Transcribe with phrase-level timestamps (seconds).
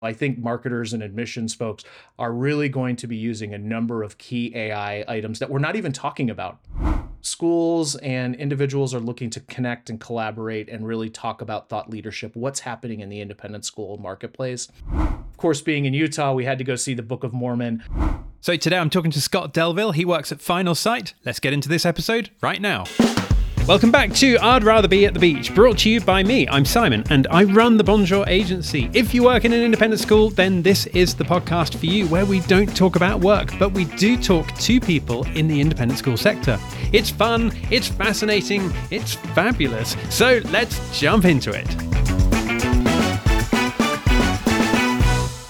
[0.00, 1.82] I think marketers and admissions folks
[2.20, 5.74] are really going to be using a number of key AI items that we're not
[5.74, 6.60] even talking about.
[7.20, 12.36] Schools and individuals are looking to connect and collaborate and really talk about thought leadership,
[12.36, 14.68] what's happening in the independent school marketplace.
[14.92, 17.82] Of course, being in Utah, we had to go see the Book of Mormon.
[18.40, 19.94] So today I'm talking to Scott Delleville.
[19.94, 21.14] He works at Finalsite.
[21.24, 22.84] Let's get into this episode right now.
[23.66, 26.48] Welcome back to I'd Rather Be at the Beach, brought to you by me.
[26.48, 28.90] I'm Simon, and I run the Bonjour Agency.
[28.94, 32.24] If you work in an independent school, then this is the podcast for you, where
[32.24, 36.16] we don't talk about work, but we do talk to people in the independent school
[36.16, 36.58] sector.
[36.92, 39.96] It's fun, it's fascinating, it's fabulous.
[40.08, 41.66] So let's jump into it.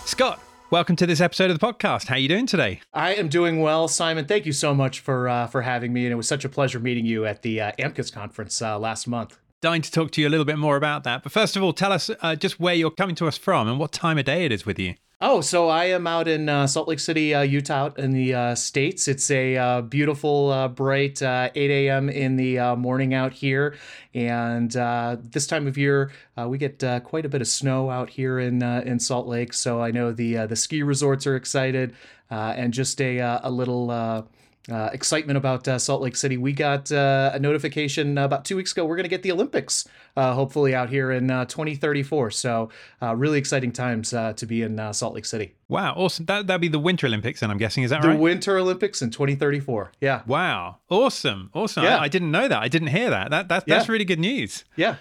[0.06, 0.40] Scott,
[0.70, 2.08] Welcome to this episode of the podcast.
[2.08, 2.80] How are you doing today?
[2.92, 4.26] I am doing well, Simon.
[4.26, 6.78] Thank you so much for uh, for having me, and it was such a pleasure
[6.78, 9.38] meeting you at the uh, AMCUS conference uh, last month.
[9.62, 11.72] Dying to talk to you a little bit more about that, but first of all,
[11.72, 14.44] tell us uh, just where you're coming to us from and what time of day
[14.44, 14.94] it is with you.
[15.20, 18.54] Oh, so I am out in uh, Salt Lake City, uh, Utah, in the uh,
[18.54, 19.08] states.
[19.08, 22.08] It's a uh, beautiful, uh, bright uh, 8 a.m.
[22.08, 23.76] in the morning out here,
[24.14, 26.12] and this time of year
[26.46, 29.52] we get quite a bit of snow out here in in Salt Lake.
[29.54, 31.96] So I know the the ski resorts are excited,
[32.30, 34.28] and just a a little
[34.70, 36.36] uh, excitement about uh, Salt Lake City.
[36.36, 38.84] We got uh, a notification about two weeks ago.
[38.84, 42.30] We're going to get the Olympics, uh, hopefully, out here in uh, 2034.
[42.30, 42.68] So,
[43.02, 45.54] uh, really exciting times to be in Salt Lake City.
[45.68, 46.26] Wow, awesome.
[46.26, 48.14] That, that'd be the Winter Olympics, and I'm guessing, is that the right?
[48.14, 49.92] The Winter Olympics in 2034.
[50.00, 50.22] Yeah.
[50.26, 50.78] Wow.
[50.88, 51.50] Awesome.
[51.54, 51.84] Awesome.
[51.84, 51.98] Yeah.
[51.98, 52.62] I, I didn't know that.
[52.62, 53.30] I didn't hear that.
[53.30, 53.92] that, that that's yeah.
[53.92, 54.64] really good news.
[54.76, 54.96] Yeah.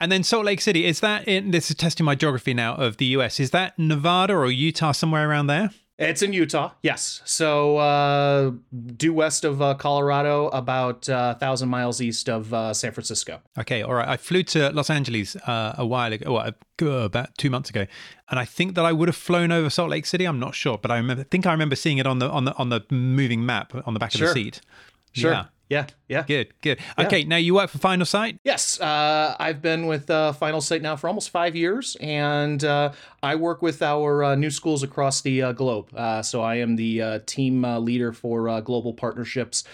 [0.00, 2.98] And then Salt Lake City, is that in this is testing my geography now of
[2.98, 3.40] the US?
[3.40, 5.70] Is that Nevada or Utah, somewhere around there?
[5.98, 7.22] It's in Utah, yes.
[7.24, 8.52] So uh,
[8.96, 13.40] due west of uh, Colorado, about uh, thousand miles east of uh, San Francisco.
[13.58, 14.06] Okay, all right.
[14.06, 17.84] I flew to Los Angeles uh, a while ago, well, about two months ago,
[18.30, 20.24] and I think that I would have flown over Salt Lake City.
[20.24, 22.54] I'm not sure, but I remember, think I remember seeing it on the on the
[22.54, 24.28] on the moving map on the back sure.
[24.28, 24.60] of the seat.
[25.12, 25.32] Sure.
[25.32, 25.44] Yeah.
[25.68, 26.22] Yeah, yeah.
[26.26, 26.78] Good, good.
[26.98, 28.38] Okay, now you work for Finalsite?
[28.42, 32.92] Yes, uh, I've been with uh, Finalsite now for almost five years, and uh,
[33.22, 35.94] I work with our uh, new schools across the uh, globe.
[35.94, 39.64] Uh, so I am the uh, team leader for global partnerships.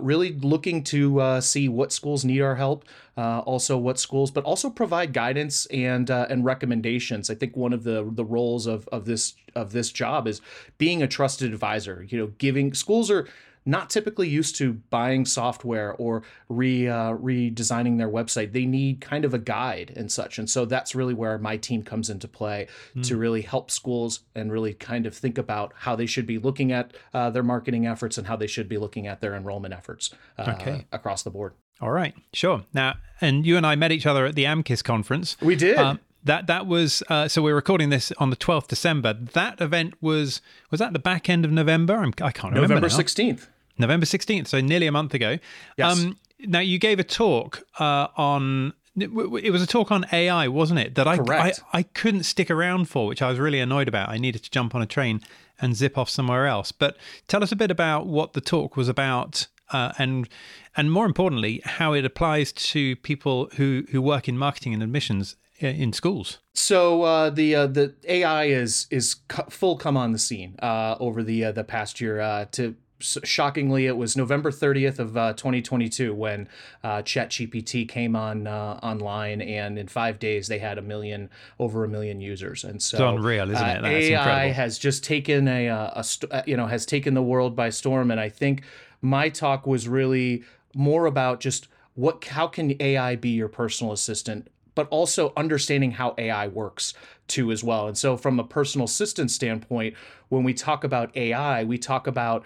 [0.00, 2.84] really looking to see what schools need our help,
[3.16, 7.30] also what schools, but also provide guidance and and recommendations.
[7.30, 10.40] I think one of the the roles of of this of this job is
[10.76, 12.04] being a trusted advisor.
[12.08, 13.28] You know, giving schools are
[13.66, 18.52] not typically used to buying software or re uh, redesigning their website.
[18.52, 21.82] They need kind of a guide and such, and so that's really where my team
[21.82, 23.06] comes into play mm.
[23.06, 26.72] to really help schools and really kind of think about how they should be looking
[26.72, 30.14] at uh, their marketing efforts and how they should be looking at their enrollment efforts
[30.38, 30.86] uh, okay.
[30.92, 31.52] across the board.
[31.80, 32.64] All right, sure.
[32.72, 35.36] Now, and you and I met each other at the AMCUS conference.
[35.42, 35.76] We did.
[35.76, 39.12] Um, that that was uh, so we're recording this on the 12th December.
[39.14, 40.40] That event was
[40.70, 41.94] was that the back end of November?
[41.94, 42.74] I'm, I can not remember.
[42.74, 43.46] November 16th.
[43.78, 45.38] November 16th, so nearly a month ago.
[45.76, 45.98] Yes.
[45.98, 50.80] Um, now, you gave a talk uh, on, it was a talk on AI, wasn't
[50.80, 50.94] it?
[50.94, 54.08] That I, I, I couldn't stick around for, which I was really annoyed about.
[54.08, 55.20] I needed to jump on a train
[55.60, 56.72] and zip off somewhere else.
[56.72, 56.96] But
[57.28, 60.28] tell us a bit about what the talk was about uh, and
[60.76, 65.36] and more importantly, how it applies to people who, who work in marketing and admissions
[65.62, 66.38] uh, in schools.
[66.54, 69.16] So uh, the uh, the AI is is
[69.50, 73.86] full come on the scene uh, over the uh, the past year uh, to shockingly,
[73.86, 76.48] it was November 30th of uh, 2022 when
[76.82, 81.84] uh, ChatGPT came on uh, online, and in five days they had a million, over
[81.84, 82.64] a million users.
[82.64, 83.78] And so, it's unreal, isn't it?
[83.78, 84.54] Uh, That's AI incredible.
[84.54, 88.10] has just taken a, uh, a, a, you know, has taken the world by storm.
[88.10, 88.62] And I think
[89.02, 94.48] my talk was really more about just what, how can AI be your personal assistant
[94.76, 96.92] but also understanding how AI works
[97.26, 97.88] too as well.
[97.88, 99.94] And so from a personal assistant standpoint,
[100.28, 102.44] when we talk about AI, we talk about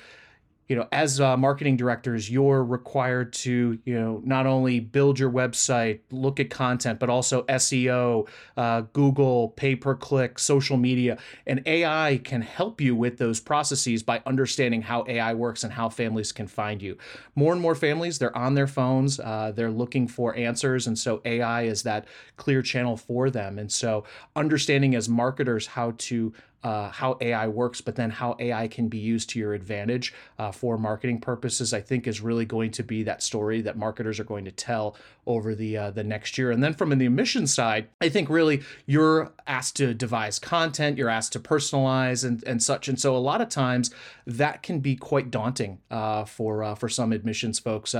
[0.70, 5.28] you know, as uh, marketing directors, you're required to, you know, not only build your
[5.28, 11.18] website, look at content, but also SEO, uh, Google, pay per click, social media.
[11.44, 15.88] And AI can help you with those processes by understanding how AI works and how
[15.88, 16.96] families can find you.
[17.34, 20.86] More and more families, they're on their phones, uh, they're looking for answers.
[20.86, 22.06] And so AI is that
[22.36, 23.58] clear channel for them.
[23.58, 24.04] And so
[24.36, 28.98] understanding as marketers how to uh, how AI works, but then how AI can be
[28.98, 33.02] used to your advantage uh, for marketing purposes, I think is really going to be
[33.04, 34.96] that story that marketers are going to tell
[35.26, 36.50] over the uh, the next year.
[36.50, 41.08] And then from the emission side, I think really you're asked to devise content, you're
[41.08, 42.88] asked to personalize and, and such.
[42.88, 43.90] And so a lot of times
[44.26, 47.94] that can be quite daunting uh, for uh, for some admissions folks.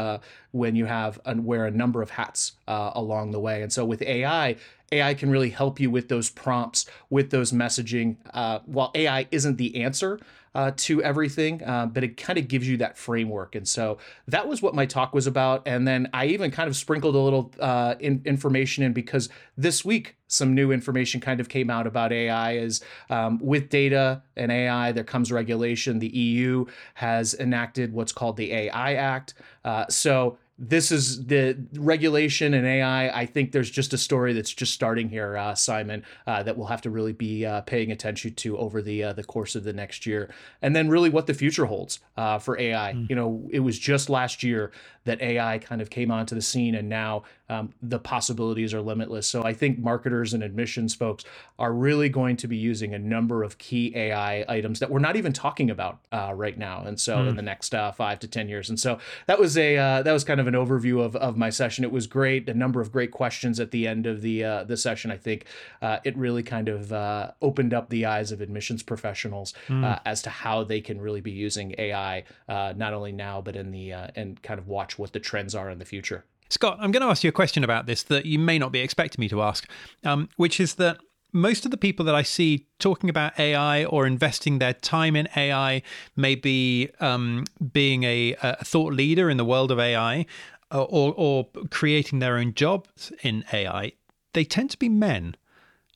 [0.52, 3.62] When you have and wear a number of hats uh, along the way.
[3.62, 4.56] And so with AI,
[4.93, 8.17] AI can really help you with those prompts, with those messaging.
[8.35, 10.19] Uh, while AI isn't the answer,
[10.55, 13.55] uh, to everything, uh, but it kind of gives you that framework.
[13.55, 15.62] And so that was what my talk was about.
[15.67, 19.85] And then I even kind of sprinkled a little uh, in, information in because this
[19.85, 22.52] week some new information kind of came out about AI.
[22.52, 22.81] Is
[23.11, 25.99] um, with data and AI, there comes regulation.
[25.99, 29.35] The EU has enacted what's called the AI Act.
[29.64, 33.09] Uh, so this is the regulation and AI.
[33.09, 36.67] I think there's just a story that's just starting here, uh, Simon, uh, that we'll
[36.67, 39.73] have to really be uh, paying attention to over the uh, the course of the
[39.73, 40.31] next year,
[40.61, 42.93] and then really what the future holds uh, for AI.
[42.93, 43.09] Mm.
[43.09, 44.71] You know, it was just last year
[45.05, 49.26] that AI kind of came onto the scene, and now um, the possibilities are limitless.
[49.26, 51.25] So I think marketers and admissions folks
[51.58, 55.17] are really going to be using a number of key AI items that we're not
[55.17, 57.29] even talking about uh, right now, and so mm.
[57.29, 58.69] in the next five to ten years.
[58.69, 61.85] And so that was a that was kind of an overview of, of my session.
[61.85, 62.49] It was great.
[62.49, 65.11] A number of great questions at the end of the uh, the session.
[65.11, 65.46] I think
[65.82, 70.00] uh, it really kind of uh, opened up the eyes of admissions professionals mm.
[70.05, 73.70] as to how they can really be using AI uh, not only now but in
[73.70, 76.25] the uh, and kind of watch what the trends are in the future.
[76.50, 78.81] Scott, I'm going to ask you a question about this that you may not be
[78.81, 79.69] expecting me to ask,
[80.05, 80.99] um, which is that
[81.32, 85.29] most of the people that I see talking about AI or investing their time in
[85.37, 85.81] AI,
[86.17, 90.26] maybe um, being a, a, thought leader in the world of AI,
[90.73, 93.93] uh, or, or creating their own jobs in AI,
[94.32, 95.37] they tend to be men.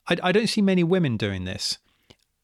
[0.09, 1.79] I, I don't see many women doing this.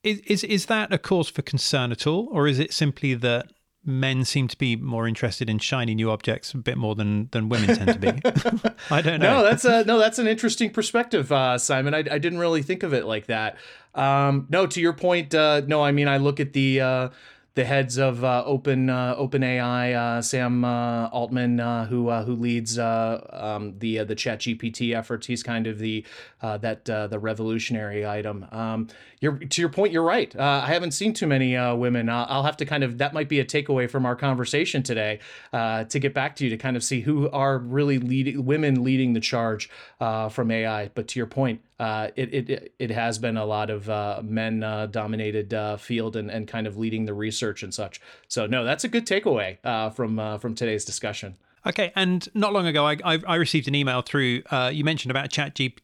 [0.03, 3.53] Is, is is that a cause for concern at all, or is it simply that
[3.85, 7.49] men seem to be more interested in shiny new objects a bit more than than
[7.49, 8.09] women tend to be.
[8.91, 9.39] I don't know.
[9.39, 9.99] No, that's a no.
[9.99, 11.95] That's an interesting perspective, uh, Simon.
[11.95, 13.57] I, I didn't really think of it like that.
[13.95, 15.35] Um, no, to your point.
[15.35, 16.81] Uh, no, I mean I look at the.
[16.81, 17.09] Uh,
[17.55, 22.35] the heads of uh, Open uh, OpenAI, uh, Sam uh, Altman, uh, who uh, who
[22.37, 25.27] leads um, the the Chat GPT efforts.
[25.27, 26.07] He's kind of the
[26.41, 28.47] that the revolutionary item.
[28.53, 28.89] Um,
[29.21, 29.93] you're to your point.
[29.93, 30.35] You're right.
[30.37, 32.09] I haven't seen too many women.
[32.09, 35.21] I'll have to kind of that might be a takeaway from our conversation today
[35.53, 39.13] to get back to you to kind of see who are really leading women leading
[39.13, 39.69] the charge
[39.99, 40.89] from AI.
[40.95, 44.63] But to your point, uh, it, it it has been a lot of uh, men
[44.63, 48.03] uh, dominated uh, field and, and kind of leading the research and such.
[48.29, 51.37] So no, that's a good takeaway uh, from uh, from today's discussion.
[51.67, 54.43] Okay, and not long ago, I, I, received an email through.
[54.73, 55.75] you mentioned about Chat G-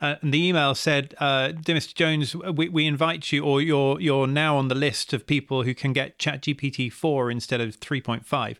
[0.00, 1.94] GPT, and the email said, "Dear Mr.
[1.94, 5.74] Jones, we, we invite you, or you're you're now on the list of people who
[5.74, 8.56] can get ChatGPT four instead of 3.5."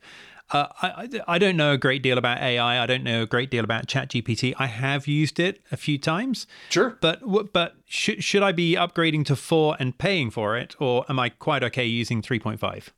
[0.50, 2.82] Uh, I, I don't know a great deal about AI.
[2.82, 4.54] I don't know a great deal about ChatGPT.
[4.58, 6.46] I have used it a few times.
[6.70, 6.96] Sure.
[7.00, 7.20] But
[7.52, 11.28] but should should I be upgrading to four and paying for it, or am I
[11.28, 12.92] quite okay using three point five?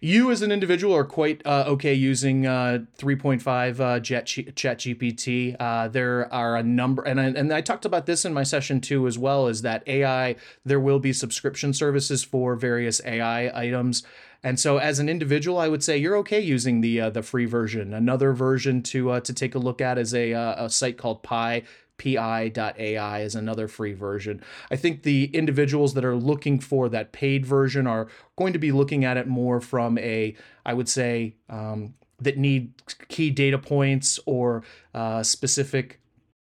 [0.00, 5.56] You as an individual are quite uh, okay using uh, 3.5 uh, Jet Chat GPT.
[5.58, 8.80] Uh, there are a number, and I, and I talked about this in my session
[8.80, 9.46] too as well.
[9.46, 10.36] Is that AI?
[10.64, 14.02] There will be subscription services for various AI items.
[14.42, 17.44] And so, as an individual, I would say you're okay using the uh, the free
[17.44, 17.92] version.
[17.92, 21.22] Another version to uh, to take a look at is a, uh, a site called
[21.22, 21.62] Pi.
[22.00, 24.42] PI.ai is another free version.
[24.70, 28.72] I think the individuals that are looking for that paid version are going to be
[28.72, 32.72] looking at it more from a, I would say, um, that need
[33.08, 34.62] key data points or
[34.94, 35.99] uh, specific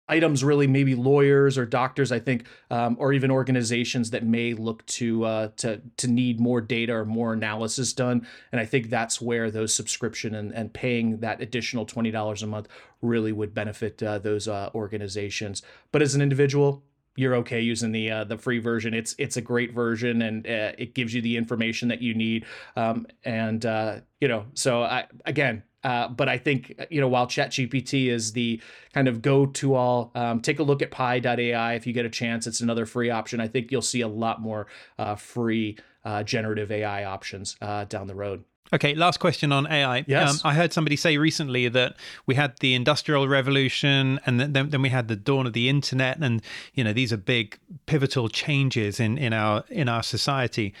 [0.09, 4.85] items really maybe lawyers or doctors i think um, or even organizations that may look
[4.85, 9.21] to uh, to to need more data or more analysis done and i think that's
[9.21, 12.67] where those subscription and, and paying that additional $20 a month
[13.01, 15.61] really would benefit uh, those uh, organizations
[15.91, 16.83] but as an individual
[17.17, 18.93] you're okay using the uh, the free version.
[18.93, 22.45] It's it's a great version and uh, it gives you the information that you need.
[22.77, 27.27] Um, and uh, you know, so I again, uh, but I think you know while
[27.27, 28.61] ChatGPT is the
[28.93, 32.09] kind of go to all, um, take a look at Pi.ai if you get a
[32.09, 32.45] chance.
[32.45, 33.39] It's another free option.
[33.39, 34.67] I think you'll see a lot more
[34.99, 38.43] uh, free uh, generative AI options uh, down the road.
[38.73, 40.03] Okay, last question on AI.
[40.07, 40.43] Yes.
[40.43, 44.81] Um, I heard somebody say recently that we had the industrial revolution and then, then
[44.81, 46.41] we had the dawn of the internet and
[46.73, 50.73] you know these are big pivotal changes in, in our in our society.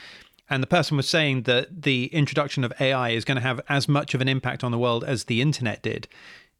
[0.49, 3.87] And the person was saying that the introduction of AI is going to have as
[3.87, 6.07] much of an impact on the world as the internet did.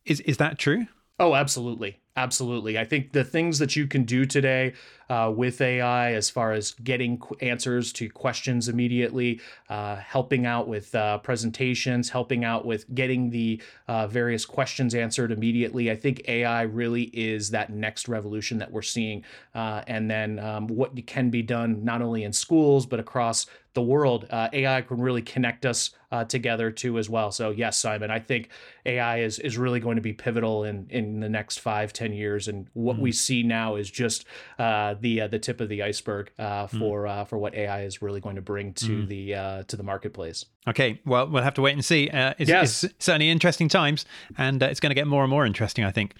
[0.05, 0.87] Is is that true?
[1.19, 1.99] Oh, absolutely.
[2.17, 2.79] Absolutely.
[2.79, 4.73] I think the things that you can do today
[5.09, 10.67] uh, with AI, as far as getting qu- answers to questions immediately, uh, helping out
[10.67, 16.23] with uh, presentations, helping out with getting the uh, various questions answered immediately, I think
[16.27, 19.23] AI really is that next revolution that we're seeing.
[19.55, 23.45] Uh, and then um, what can be done not only in schools, but across
[23.75, 25.91] the world, uh, AI can really connect us
[26.27, 27.31] together too as well.
[27.31, 28.49] So yes, Simon, I think
[28.85, 32.47] AI is is really going to be pivotal in in the next five ten years,
[32.47, 33.01] and what mm.
[33.01, 34.25] we see now is just
[34.59, 36.79] uh, the uh, the tip of the iceberg uh, mm.
[36.79, 37.27] for mm.
[37.27, 39.07] for what AI is really going to bring to mm.
[39.07, 40.45] the to the marketplace.
[40.67, 42.09] Okay, well we'll have to wait and see.
[42.11, 42.83] it's, yes.
[42.83, 44.05] it's certainly interesting times,
[44.37, 46.15] and it's going to get more and more interesting, I think.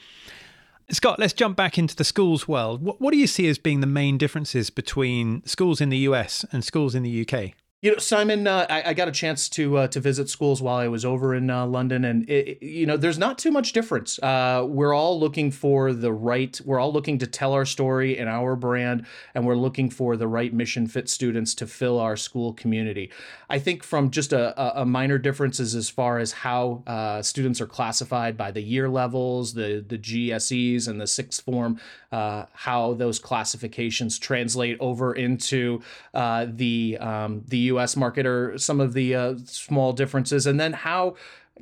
[0.90, 2.82] Scott, let's jump back into the schools world.
[2.82, 6.46] What, what do you see as being the main differences between schools in the US
[6.54, 7.56] and schools in the UK?
[7.84, 10.78] You know, Simon, uh, I, I, got a chance to uh, to visit schools while
[10.78, 14.18] I was over in uh, London, and it, you know, there's not too much difference.
[14.18, 16.60] Uh, we're all looking for the right.
[16.66, 19.06] We're all looking to tell our story and our brand,
[19.36, 23.12] and we're looking for the right mission fit students to fill our school community.
[23.48, 27.68] I think from just a, a minor differences as far as how uh, students are
[27.68, 31.80] classified by the year levels, the the GCSEs and the sixth form,
[32.12, 38.94] uh, how those classifications translate over into the um, the US market or some of
[38.94, 41.16] the uh, small differences, and then how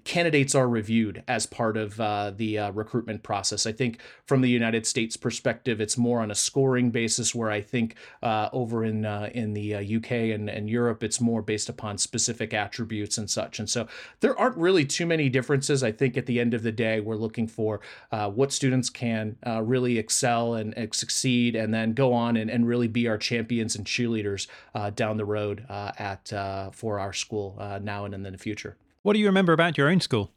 [0.04, 3.66] candidates are reviewed as part of uh, the uh, recruitment process.
[3.66, 7.62] I think from the United States perspective, it's more on a scoring basis, where I
[7.62, 11.70] think uh, over in uh, in the UK uh, and, and Europe, it's more based
[11.70, 13.60] upon specific attributes and such.
[13.60, 13.88] And so
[14.20, 15.84] there aren't really too many differences.
[15.84, 17.80] I think at the end of the day, we're looking for
[18.12, 22.68] uh, what students can really excel and, and, succeed, and then go on and, and
[22.68, 24.48] really be our champions and cheerleaders
[24.96, 28.78] down the road at for our school now and in the future.
[29.06, 30.32] What do you remember about your own school?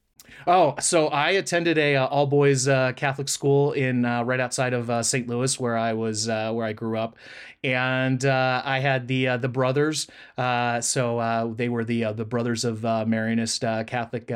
[0.46, 4.75] Oh, so I attended a uh, all boys uh, Catholic school in uh, right outside
[4.75, 5.26] of uh, St.
[5.26, 7.16] Louis, where I was uh, where I grew up,
[7.64, 10.06] and uh, I had the the brothers.
[10.37, 14.30] so they were the the brothers of Marianist Catholic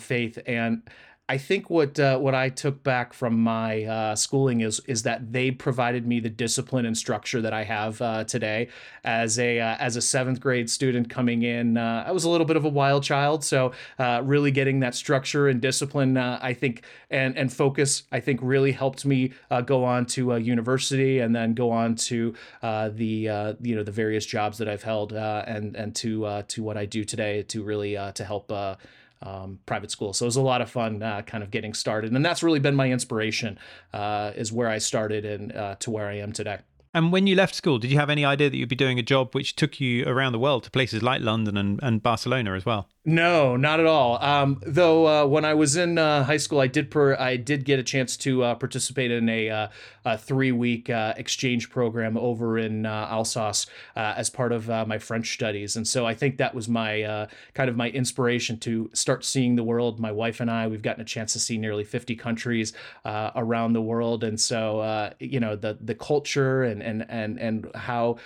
[0.00, 0.88] faith, and
[1.30, 5.32] I think what uh, what I took back from my uh, schooling is is that
[5.32, 8.66] they provided me the discipline and structure that I have uh, today.
[9.04, 12.48] As a uh, as a seventh grade student coming in, uh, I was a little
[12.48, 13.70] bit of a wild child, so
[14.00, 16.82] uh, really getting that structure and discipline, I think,
[17.12, 19.32] and and focus, I think, really helped me
[19.66, 24.58] go on to university and then go on to the you know the various jobs
[24.58, 28.50] that I've held and and to to what I do today to really to help
[29.22, 30.12] um, private school.
[30.12, 32.12] So it was a lot of fun uh, kind of getting started.
[32.12, 33.58] And that's really been my inspiration,
[33.92, 36.58] uh, is where I started and uh, to where I am today.
[36.92, 39.02] And when you left school, did you have any idea that you'd be doing a
[39.02, 42.66] job which took you around the world to places like London and, and Barcelona as
[42.66, 42.88] well?
[43.06, 44.22] No, not at all.
[44.22, 47.64] Um, though uh, when I was in uh, high school, I did per- I did
[47.64, 49.68] get a chance to uh, participate in a, uh,
[50.04, 53.66] a three week uh, exchange program over in uh, Alsace
[53.96, 57.76] as part of my French studies, and so I think that was my kind of
[57.76, 59.98] my inspiration to start seeing the world.
[59.98, 62.74] My wife and I, we've gotten a chance to see nearly fifty countries
[63.06, 68.18] around the world, and so you know the the culture and and and and how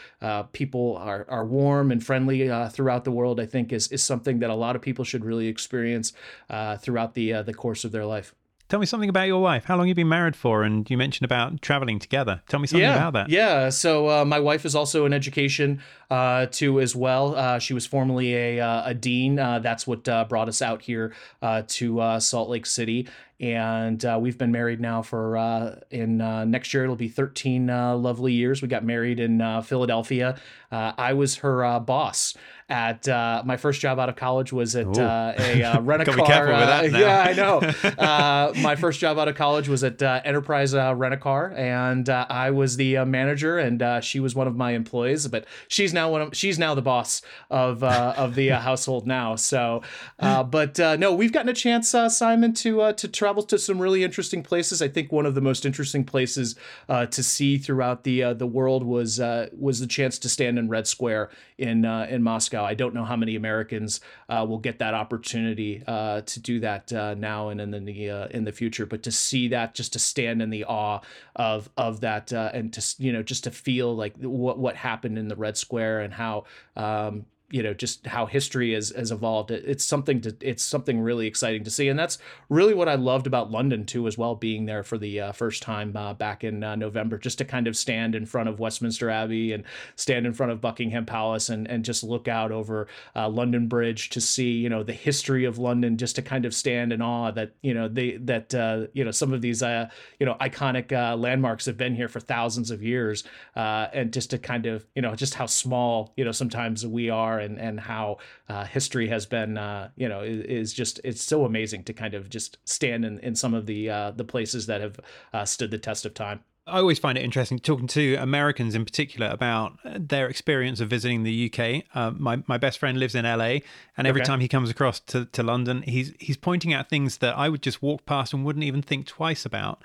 [0.52, 3.40] people are are warm and friendly throughout the world.
[3.40, 6.12] I think is is something that a lot of people should really experience
[6.50, 8.34] uh, throughout the uh, the course of their life.
[8.70, 9.64] Tell me something about your wife.
[9.66, 10.62] How long have you been married for?
[10.62, 12.40] And you mentioned about traveling together.
[12.49, 13.28] Tell me something yeah, about that.
[13.28, 13.68] Yeah.
[13.68, 17.37] So uh, my wife is also in education uh, too as well.
[17.37, 19.38] Uh, she was formerly a, uh, a dean.
[19.38, 23.06] Uh, that's what uh, brought us out here to Salt Lake City.
[23.40, 27.66] And uh, we've been married now for uh, in uh, next year it'll be 13
[27.66, 28.62] lovely years.
[28.62, 30.38] We got married in Philadelphia.
[30.70, 32.34] I was her boss
[32.68, 36.12] at uh, my first job out of college was at uh, a uh, rent a
[36.12, 36.50] car.
[36.50, 37.60] Uh, yeah, I know.
[38.04, 41.52] Uh, my first job out of college was at uh, Enterprise uh, Rent a Car,
[41.56, 45.26] and I was the manager, and she was one of my employees.
[45.28, 49.36] But she's now one of she's now the boss of of the household now.
[49.36, 49.82] So,
[50.18, 54.82] but no, we've gotten a chance, Simon, to to travel to some really interesting places.
[54.82, 56.56] I think one of the most interesting places
[56.88, 59.18] to see throughout the the world was
[59.52, 62.64] was the chance to stand in Red Square in in Moscow.
[62.64, 66.92] I don't know how many Americans uh, will get that opportunity uh, to do that
[66.92, 68.86] uh, now and in the uh, in the future.
[68.86, 71.00] But to see that, just to stand in the awe
[71.36, 75.18] of of that, uh, and to you know just to feel like what what happened
[75.18, 76.44] in the Red Square and how
[76.76, 79.50] um, you know just how history has, has evolved.
[79.50, 81.88] It's something to it's something really exciting to see.
[81.88, 85.20] And that's really what i loved about london too as well being there for the
[85.20, 88.48] uh, first time uh, back in uh, november just to kind of stand in front
[88.48, 89.64] of westminster abbey and
[89.96, 92.86] stand in front of buckingham palace and, and just look out over
[93.16, 96.54] uh, london bridge to see you know the history of london just to kind of
[96.54, 99.88] stand in awe that you know they that uh, you know some of these uh,
[100.18, 103.24] you know iconic landmarks have been here for thousands of years
[103.54, 107.38] and just to kind of you know just how small you know sometimes we are
[107.44, 111.44] and and how uh, history has been uh, you know is, is, just it's so
[111.44, 114.80] amazing to kind of just stand in, in some of the uh, the places that
[114.80, 114.98] have
[115.32, 116.40] uh, stood the test of time.
[116.66, 121.22] I always find it interesting talking to Americans in particular about their experience of visiting
[121.22, 121.84] the UK.
[121.94, 123.58] Uh, my my best friend lives in LA,
[123.98, 124.26] and every okay.
[124.26, 127.60] time he comes across to, to London, he's he's pointing out things that I would
[127.60, 129.82] just walk past and wouldn't even think twice about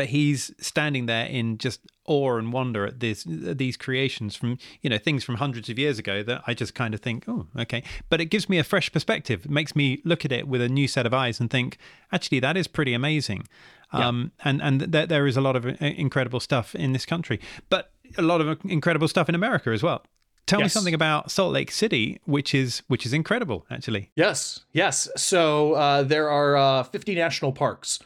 [0.00, 4.88] but he's standing there in just awe and wonder at this these creations from you
[4.88, 7.82] know things from hundreds of years ago that I just kind of think oh okay
[8.08, 10.70] but it gives me a fresh perspective it makes me look at it with a
[10.70, 11.76] new set of eyes and think
[12.12, 13.46] actually that is pretty amazing
[13.92, 14.08] yeah.
[14.08, 17.38] um, and and th- there is a lot of uh, incredible stuff in this country
[17.68, 20.02] but a lot of incredible stuff in America as well
[20.46, 20.64] tell yes.
[20.64, 24.10] me something about Salt Lake City, which is which is incredible, actually.
[24.16, 25.08] Yes, yes.
[25.16, 28.00] So uh, there are uh, 50 national parks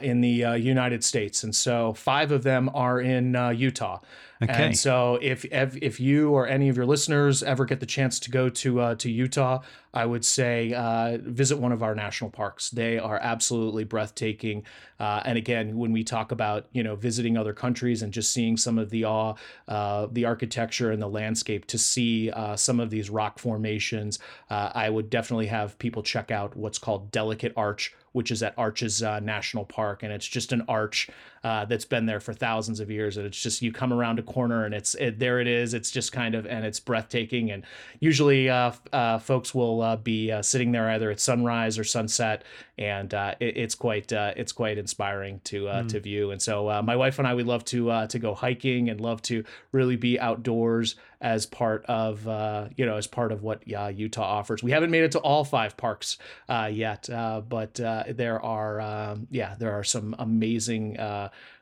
[0.00, 4.00] in the uh, United States, and so five of them are in uh, Utah.
[4.42, 4.66] Okay.
[4.66, 8.18] And so if, if if you or any of your listeners ever get the chance
[8.20, 9.60] to go to uh, to Utah,
[9.94, 12.70] I would say uh, visit one of our national parks.
[12.70, 14.64] They are absolutely breathtaking.
[14.98, 18.56] Uh, and again, when we talk about you know visiting other countries and just seeing
[18.56, 19.34] some of the awe,
[19.68, 24.18] uh, the architecture and the landscape, to see uh, some of these rock formations,
[24.50, 28.54] uh, I would definitely have people check out what's called Delicate Arch, which is at
[28.58, 31.08] Arches National Park, and it's just an arch
[31.44, 33.16] uh, that's been there for thousands of years.
[33.16, 35.74] And it's just you come around a corner and it's it, there it is.
[35.74, 37.50] It's just kind of and it's breathtaking.
[37.50, 37.64] And
[38.00, 42.44] usually uh, uh, folks will uh, be uh, sitting there either at sunrise or sunset,
[42.78, 45.88] and uh, it, it's quite it's quite inspiring to mm.
[45.88, 46.30] to view.
[46.30, 49.44] And so my wife and I we love to to go hiking and love to
[49.72, 54.24] really be outdoors as part of uh, you know as part of what uh, Utah
[54.24, 54.62] offers.
[54.62, 58.80] We haven't made it to all five parks uh, yet, uh, but uh, there are
[58.80, 60.98] um, yeah there are some amazing.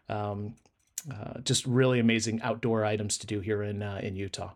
[0.09, 0.57] Um,
[1.45, 4.51] just really amazing outdoor items to do here in in Utah.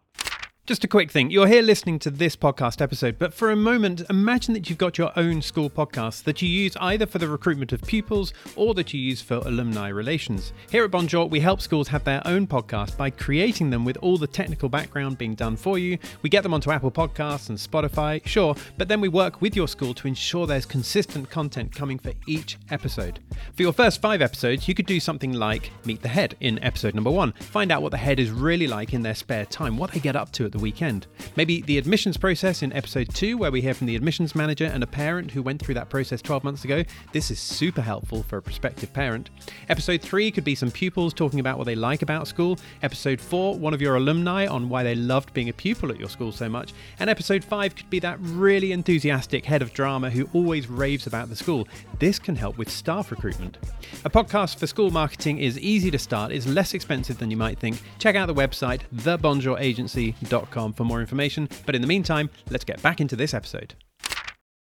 [0.67, 1.31] Just a quick thing.
[1.31, 4.97] You're here listening to this podcast episode, but for a moment, imagine that you've got
[4.97, 8.95] your own school podcast that you use either for the recruitment of pupils or that
[8.95, 10.55] you use for alumni relations.
[10.71, 14.17] Here at Bonjour, we help schools have their own podcast by creating them with all
[14.17, 15.99] the technical background being done for you.
[16.23, 19.69] We get them onto Apple Podcasts and Spotify, sure, but then we work with your
[19.69, 23.21] school to ensure there's consistent content coming for each episode.
[23.55, 26.95] For your first five episodes, you could do something like Meet the Head in episode
[26.95, 27.33] number one.
[27.33, 30.17] Find out what the head is really like in their spare time, what they get
[30.17, 31.07] up to at the weekend.
[31.37, 34.83] Maybe the admissions process in episode 2, where we hear from the admissions manager and
[34.83, 36.85] a parent who went through that process 12 months ago.
[37.13, 39.31] This is super helpful for a prospective parent.
[39.69, 42.59] Episode 3 could be some pupils talking about what they like about school.
[42.83, 46.09] Episode 4, one of your alumni on why they loved being a pupil at your
[46.09, 46.73] school so much.
[47.01, 51.29] And episode 5 could be that really enthusiastic head of drama who always raves about
[51.29, 51.67] the school.
[51.99, 53.59] This can help with staff recruitment.
[54.05, 57.59] A podcast for school marketing is easy to start, it's less expensive than you might
[57.59, 57.83] think.
[57.99, 61.49] Check out the website, thebonjouragency.com for more information.
[61.67, 63.75] But in the meantime, let's get back into this episode.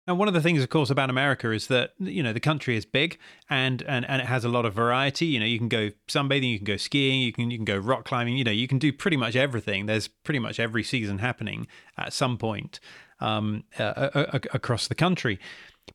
[0.06, 2.76] And one of the things, of course, about America is that you know the country
[2.76, 5.26] is big and, and and it has a lot of variety.
[5.26, 7.76] You know, you can go sunbathing, you can go skiing, you can you can go
[7.76, 8.36] rock climbing.
[8.36, 9.86] You know, you can do pretty much everything.
[9.86, 12.80] There's pretty much every season happening at some point
[13.20, 15.38] um, uh, across the country.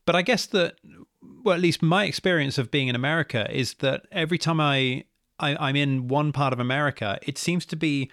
[0.06, 0.76] But I guess that,
[1.44, 5.04] well, at least my experience of being in America is that every time I,
[5.38, 8.10] I I'm in one part of America, it seems to be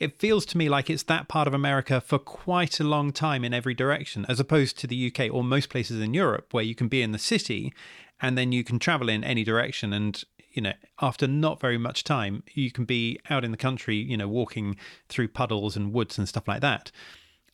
[0.00, 3.44] it feels to me like it's that part of America for quite a long time
[3.44, 6.74] in every direction, as opposed to the UK or most places in Europe where you
[6.74, 7.72] can be in the city
[8.20, 9.92] and then you can travel in any direction.
[9.92, 13.96] And, you know, after not very much time, you can be out in the country,
[13.96, 14.76] you know, walking
[15.10, 16.90] through puddles and woods and stuff like that.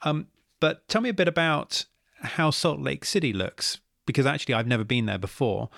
[0.02, 0.28] Um,
[0.60, 1.84] but tell me a bit about
[2.20, 5.68] how Salt Lake City looks, because actually I've never been there before,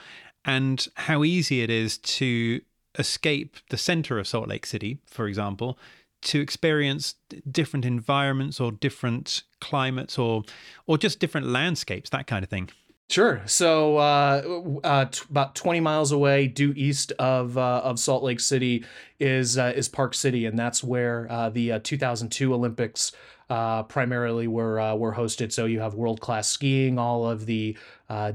[0.44, 2.60] and how easy it is to
[2.98, 5.78] escape the center of Salt Lake City, for example,
[6.20, 7.14] to experience
[7.50, 10.42] different environments or different climates or
[10.86, 12.68] or just different landscapes that kind of thing
[13.10, 13.40] Sure.
[13.46, 18.38] So, uh, uh, t- about 20 miles away, due east of uh, of Salt Lake
[18.38, 18.84] City,
[19.18, 23.12] is uh, is Park City, and that's where uh, the uh, 2002 Olympics
[23.48, 25.52] primarily were were hosted.
[25.52, 27.78] So you have world class skiing, all of the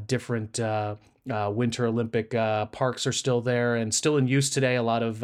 [0.07, 0.59] different
[1.27, 4.75] Winter Olympic parks are still there and still in use today.
[4.75, 5.23] A lot of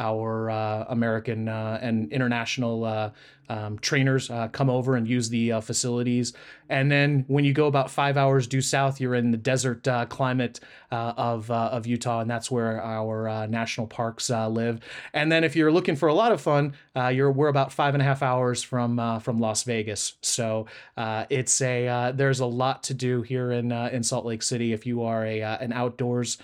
[0.00, 3.10] our uh, American uh, and international uh,
[3.50, 6.32] um, trainers uh, come over and use the uh, facilities.
[6.70, 10.06] And then when you go about five hours due south, you're in the desert uh,
[10.06, 10.60] climate
[10.90, 14.80] of of Utah, and that's where our national parks live.
[15.12, 16.74] And then if you're looking for a lot of fun,
[17.12, 20.14] you're we're about five and a half hours from from Las Vegas.
[20.22, 24.86] So it's a there's a lot to do here in in Salt Lake City if
[24.86, 26.38] you are a an outdoors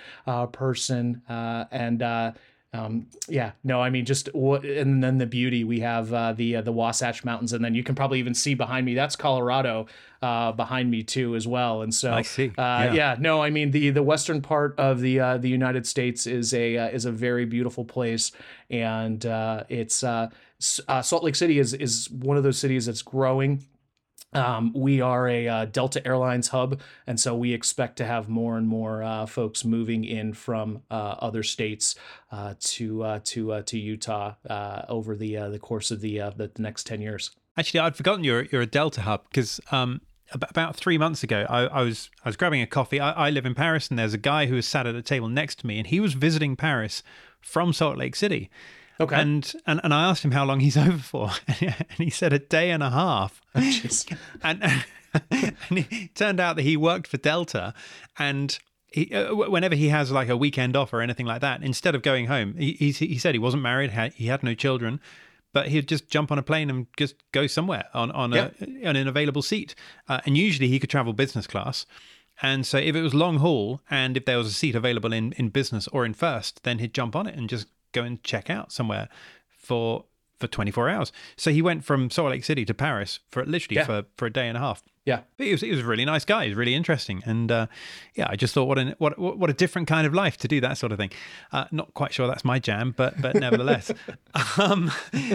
[0.52, 2.34] person and
[2.76, 6.62] um, yeah, no, I mean just and then the beauty we have uh, the uh,
[6.62, 9.86] the Wasatch Mountains, and then you can probably even see behind me that's Colorado
[10.22, 11.82] uh, behind me too as well.
[11.82, 12.48] And so I see.
[12.48, 12.92] Uh, yeah.
[12.92, 13.16] yeah.
[13.18, 16.76] no, I mean the the western part of the uh, the United States is a
[16.76, 18.32] uh, is a very beautiful place,
[18.70, 19.24] and
[19.68, 20.04] it's
[20.58, 23.64] Salt Lake City is is one of those cities that's growing
[24.36, 28.56] um, we are a uh, Delta Airlines hub, and so we expect to have more
[28.56, 31.94] and more uh, folks moving in from uh, other states
[32.30, 34.34] uh, to uh, to uh, to Utah
[34.88, 37.30] over the the course of the the next ten years.
[37.56, 40.00] Actually, I'd forgotten you're you're a Delta hub because um,
[40.32, 43.00] about three months ago, I, I, was I was grabbing a coffee.
[43.00, 45.28] I, I live in Paris, and there's a guy who was sat at a table
[45.28, 47.02] next to me, and he was visiting Paris
[47.40, 48.50] from Salt Lake City.
[48.98, 49.16] Okay.
[49.16, 51.30] And, and and I asked him how long he's over for,
[51.60, 53.40] and he said a day and a half.
[53.54, 54.62] Oh, and,
[55.30, 57.72] and it turned out that he worked for Delta,
[58.18, 61.94] and he, uh, whenever he has like a weekend off or anything like that, instead
[61.94, 65.00] of going home, he he, he said he wasn't married, he had no children,
[65.54, 68.52] but he'd just jump on a plane and just go somewhere on on, a,
[68.84, 69.74] on an available seat.
[70.06, 71.86] Uh, and usually he could travel business class.
[72.42, 75.32] And so if it was long haul and if there was a seat available in,
[75.32, 77.68] in business or in first, then he'd jump on it and just
[78.00, 79.08] go and check out somewhere
[79.48, 80.04] for
[80.38, 81.12] for 24 hours.
[81.36, 83.86] So he went from Salt Lake City to Paris for literally yeah.
[83.86, 84.82] for, for a day and a half.
[85.06, 86.46] Yeah, but he was he was a really nice guy.
[86.46, 87.68] He's really interesting, and uh,
[88.16, 90.60] yeah, I just thought what an what what a different kind of life to do
[90.62, 91.12] that sort of thing.
[91.52, 93.92] Uh, not quite sure that's my jam, but but nevertheless.
[94.58, 94.90] um,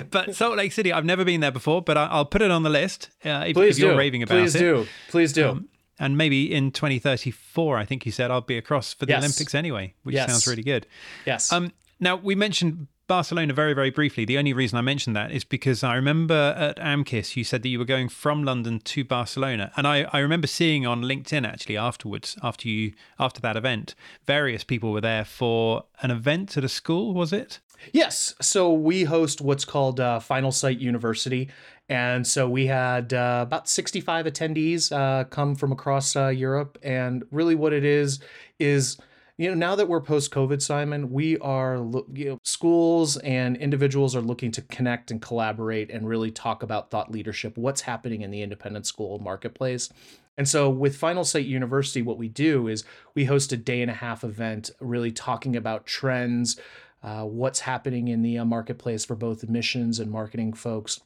[0.10, 2.64] but Salt Lake City, I've never been there before, but I, will put it on
[2.64, 3.12] the list.
[3.24, 3.98] Uh, if, Please if you're do.
[3.98, 4.42] raving about it.
[4.42, 4.60] Please it.
[4.60, 4.88] do.
[5.08, 5.48] Please do.
[5.48, 5.70] Um,
[6.02, 9.24] and maybe in 2034, I think you said I'll be across for the yes.
[9.24, 10.30] Olympics anyway, which yes.
[10.30, 10.88] sounds really good.
[11.26, 11.52] Yes.
[11.54, 14.26] Um, now we mentioned Barcelona very, very briefly.
[14.26, 17.70] The only reason I mentioned that is because I remember at AMKIS you said that
[17.70, 21.78] you were going from London to Barcelona, and I, I remember seeing on LinkedIn actually
[21.78, 26.70] afterwards, after you after that event, various people were there for an event at a
[26.70, 27.14] school.
[27.14, 27.60] Was it?
[27.94, 28.36] Yes.
[28.42, 31.50] So we host what's called uh, Finalsite University.
[31.90, 36.78] And so we had uh, about 65 attendees uh, come from across uh, Europe.
[36.84, 38.20] And really, what it is,
[38.60, 38.98] is
[39.42, 41.78] you know now that we're post covid simon we are
[42.14, 46.92] you know schools and individuals are looking to connect and collaborate and really talk about
[46.92, 49.90] thought leadership what's happening in the independent school marketplace
[50.38, 53.96] and so with Finalsite University, what we do is we host a day and a
[53.96, 56.58] half event, really talking about trends,
[57.04, 61.02] uh, what's happening in the uh, marketplace for both admissions and marketing folks.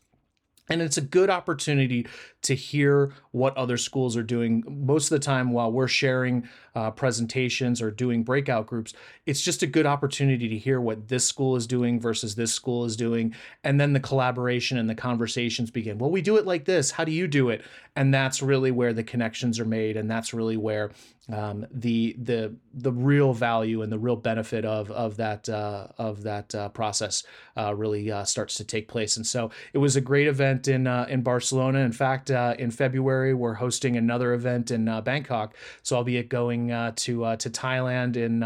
[0.69, 2.07] And it's a good opportunity
[2.41, 4.63] to hear what other schools are doing.
[4.67, 8.93] Most of the time, while we're sharing uh, presentations or doing breakout groups,
[9.25, 12.83] it's just a good opportunity to hear what this school is doing versus this school
[12.85, 13.35] is doing.
[13.63, 15.99] And then the collaboration and the conversations begin.
[15.99, 16.91] Well, we do it like this.
[16.91, 17.63] How do you do it?
[17.95, 19.97] And that's really where the connections are made.
[19.97, 20.91] And that's really where
[21.31, 26.23] um, the the the real value and the real benefit of of that uh, of
[26.23, 27.23] that uh, process
[27.57, 29.17] uh, really uh, starts to take place.
[29.17, 31.79] And so it was a great event in uh, in Barcelona.
[31.79, 35.55] In fact, uh, in February we're hosting another event in Bangkok.
[35.81, 38.41] So I'll be going to to Thailand in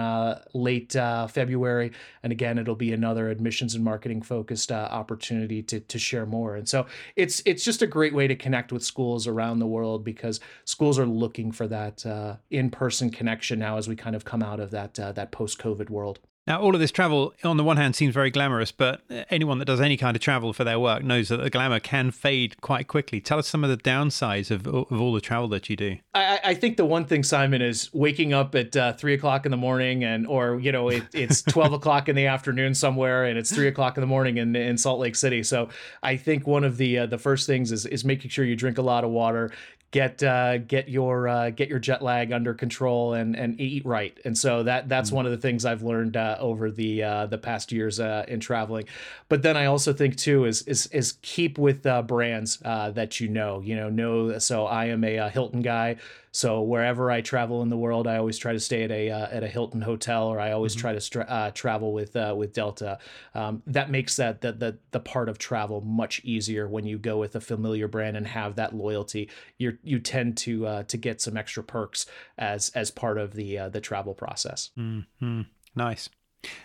[0.54, 1.92] late February,
[2.24, 6.56] and again it'll be another admissions and marketing focused opportunity to to share more.
[6.56, 6.86] And so
[7.18, 10.98] it's it's just a great way to connect with schools around the world because schools
[10.98, 12.06] are looking for that
[12.50, 15.90] in in-person connection now as we kind of come out of that uh, that post-COVID
[15.90, 16.20] world.
[16.48, 19.66] Now, all of this travel, on the one hand, seems very glamorous, but anyone that
[19.66, 22.88] does any kind of travel for their work knows that the glamour can fade quite
[22.88, 23.22] quickly.
[23.22, 25.98] Tell us some of the downsides of, of all the travel that you do.
[26.16, 29.52] I, I think the one thing, Simon, is waking up at uh, three o'clock in
[29.52, 33.38] the morning, and or you know it, it's twelve o'clock in the afternoon somewhere, and
[33.38, 35.44] it's three o'clock in the morning in, in Salt Lake City.
[35.44, 35.70] So
[36.02, 38.80] I think one of the uh, the first things is is making sure you drink
[38.80, 39.52] a lot of water,
[39.92, 44.18] get uh, get your uh, get your jet lag under control and and eat right.
[44.26, 45.14] And so that that's mm.
[45.14, 48.40] one of the things I've learned uh, over the uh, the past years uh, in
[48.40, 48.86] traveling.
[49.30, 53.28] But then I also think too is is is keep with uh, brands that you
[53.30, 53.62] know.
[53.62, 54.38] You know, know.
[54.40, 55.98] So I am a, Hilton guy.
[56.32, 59.28] So wherever I travel in the world, I always try to stay at a uh,
[59.32, 60.82] at a Hilton hotel, or I always mm-hmm.
[60.82, 63.00] try to stra- uh, travel with uh, with Delta.
[63.34, 67.18] Um, that makes that the, the the part of travel much easier when you go
[67.18, 69.30] with a familiar brand and have that loyalty.
[69.58, 72.06] You you tend to uh, to get some extra perks
[72.38, 74.70] as as part of the uh, the travel process.
[74.78, 75.42] Mm-hmm.
[75.76, 76.10] Nice.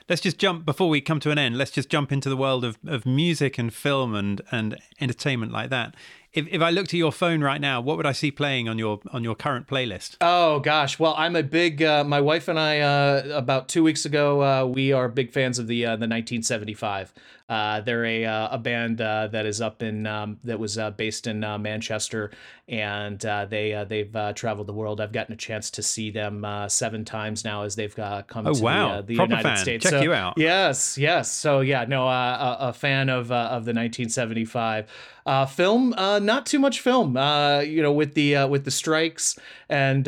[0.09, 1.59] Let's just jump before we come to an end.
[1.59, 5.71] Let's just jump into the world of, of music and film and, and entertainment like
[5.71, 5.97] that
[6.35, 8.77] if, if I looked at your phone right now, what would I see playing on
[8.77, 10.17] your on your current playlist?
[10.21, 14.05] Oh gosh, well I'm a big uh, my wife and I uh, about two weeks
[14.05, 17.15] ago uh, we are big fans of the uh, the 1975.
[17.47, 21.41] Uh, they're a uh, a band that is up in um, that was based in
[21.41, 22.31] Manchester,
[22.69, 25.01] and they they've traveled the world.
[25.01, 28.63] I've gotten a chance to see them seven times now as they've come oh, to
[28.63, 28.97] wow.
[28.97, 29.57] the, the United fan.
[29.59, 29.85] States.
[29.85, 30.35] Check so, you out.
[30.39, 31.31] Yes, yes.
[31.31, 34.89] So yeah, no, a, a, fan of of the 1975
[35.27, 35.95] Uh, film.
[35.95, 37.17] Uh, not too much film.
[37.17, 39.39] Uh, you know, with the uh, with the strikes
[39.71, 40.05] and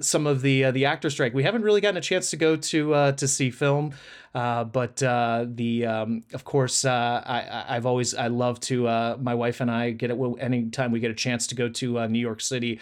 [0.00, 3.12] some of the the actor strike, we haven't really gotten a chance to go to
[3.12, 3.94] to see film.
[4.34, 9.16] Uh, but uh, the um, of course uh, I I've always I love to uh,
[9.20, 12.06] my wife and I get it anytime we get a chance to go to uh,
[12.08, 12.80] New York City